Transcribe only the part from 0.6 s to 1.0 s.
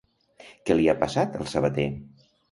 Què li ha